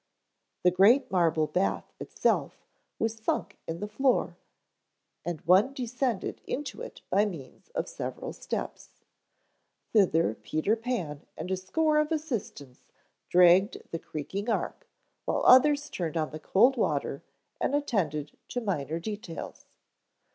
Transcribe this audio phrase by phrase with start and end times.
[0.63, 2.65] The great marble bath itself
[2.97, 4.35] was sunk in the floor
[5.23, 9.03] and one descended into it by means of several steps.
[9.93, 12.85] Thither Peter Pan and a score of assistants
[13.29, 14.87] dragged the creaking ark,
[15.25, 17.21] while others turned on the cold water
[17.59, 19.65] and attended to minor details.